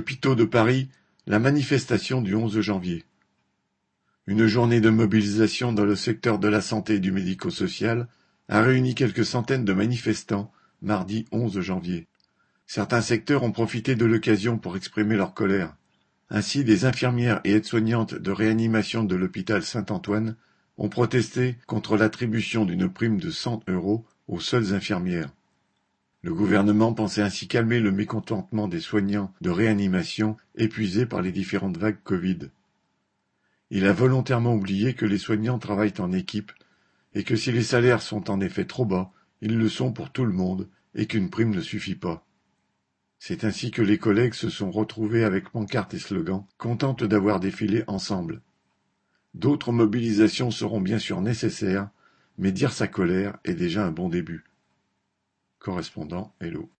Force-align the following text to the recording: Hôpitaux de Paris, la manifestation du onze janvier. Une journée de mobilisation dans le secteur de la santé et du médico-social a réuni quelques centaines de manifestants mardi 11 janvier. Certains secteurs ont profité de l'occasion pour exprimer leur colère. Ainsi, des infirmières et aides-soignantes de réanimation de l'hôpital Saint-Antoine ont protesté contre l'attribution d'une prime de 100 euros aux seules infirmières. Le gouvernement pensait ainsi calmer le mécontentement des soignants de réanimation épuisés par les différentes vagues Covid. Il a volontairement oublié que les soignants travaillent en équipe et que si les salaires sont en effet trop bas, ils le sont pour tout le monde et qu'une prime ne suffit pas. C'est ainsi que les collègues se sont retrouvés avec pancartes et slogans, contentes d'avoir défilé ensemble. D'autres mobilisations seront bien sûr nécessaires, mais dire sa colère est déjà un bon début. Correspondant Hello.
Hôpitaux 0.00 0.34
de 0.34 0.46
Paris, 0.46 0.88
la 1.26 1.38
manifestation 1.38 2.22
du 2.22 2.34
onze 2.34 2.58
janvier. 2.62 3.04
Une 4.26 4.46
journée 4.46 4.80
de 4.80 4.88
mobilisation 4.88 5.74
dans 5.74 5.84
le 5.84 5.94
secteur 5.94 6.38
de 6.38 6.48
la 6.48 6.62
santé 6.62 6.94
et 6.94 7.00
du 7.00 7.12
médico-social 7.12 8.08
a 8.48 8.62
réuni 8.62 8.94
quelques 8.94 9.26
centaines 9.26 9.66
de 9.66 9.74
manifestants 9.74 10.50
mardi 10.80 11.26
11 11.32 11.60
janvier. 11.60 12.06
Certains 12.66 13.02
secteurs 13.02 13.42
ont 13.42 13.52
profité 13.52 13.94
de 13.94 14.06
l'occasion 14.06 14.56
pour 14.56 14.74
exprimer 14.74 15.16
leur 15.16 15.34
colère. 15.34 15.76
Ainsi, 16.30 16.64
des 16.64 16.86
infirmières 16.86 17.42
et 17.44 17.52
aides-soignantes 17.52 18.14
de 18.14 18.30
réanimation 18.30 19.04
de 19.04 19.16
l'hôpital 19.16 19.62
Saint-Antoine 19.62 20.34
ont 20.78 20.88
protesté 20.88 21.58
contre 21.66 21.98
l'attribution 21.98 22.64
d'une 22.64 22.88
prime 22.88 23.20
de 23.20 23.30
100 23.30 23.64
euros 23.68 24.06
aux 24.28 24.40
seules 24.40 24.72
infirmières. 24.72 25.28
Le 26.22 26.34
gouvernement 26.34 26.92
pensait 26.92 27.22
ainsi 27.22 27.48
calmer 27.48 27.80
le 27.80 27.92
mécontentement 27.92 28.68
des 28.68 28.80
soignants 28.80 29.32
de 29.40 29.48
réanimation 29.48 30.36
épuisés 30.54 31.06
par 31.06 31.22
les 31.22 31.32
différentes 31.32 31.78
vagues 31.78 32.02
Covid. 32.04 32.50
Il 33.70 33.86
a 33.86 33.94
volontairement 33.94 34.54
oublié 34.54 34.92
que 34.92 35.06
les 35.06 35.16
soignants 35.16 35.58
travaillent 35.58 35.98
en 35.98 36.12
équipe 36.12 36.52
et 37.14 37.24
que 37.24 37.36
si 37.36 37.52
les 37.52 37.62
salaires 37.62 38.02
sont 38.02 38.30
en 38.30 38.40
effet 38.40 38.66
trop 38.66 38.84
bas, 38.84 39.12
ils 39.40 39.56
le 39.56 39.68
sont 39.70 39.92
pour 39.92 40.12
tout 40.12 40.26
le 40.26 40.32
monde 40.32 40.68
et 40.94 41.06
qu'une 41.06 41.30
prime 41.30 41.54
ne 41.54 41.62
suffit 41.62 41.94
pas. 41.94 42.26
C'est 43.18 43.44
ainsi 43.44 43.70
que 43.70 43.82
les 43.82 43.96
collègues 43.96 44.34
se 44.34 44.50
sont 44.50 44.70
retrouvés 44.70 45.24
avec 45.24 45.48
pancartes 45.48 45.94
et 45.94 45.98
slogans, 45.98 46.44
contentes 46.58 47.04
d'avoir 47.04 47.40
défilé 47.40 47.84
ensemble. 47.86 48.42
D'autres 49.32 49.72
mobilisations 49.72 50.50
seront 50.50 50.80
bien 50.82 50.98
sûr 50.98 51.22
nécessaires, 51.22 51.88
mais 52.36 52.52
dire 52.52 52.72
sa 52.72 52.88
colère 52.88 53.38
est 53.44 53.54
déjà 53.54 53.86
un 53.86 53.92
bon 53.92 54.10
début. 54.10 54.49
Correspondant 55.60 56.32
Hello. 56.40 56.68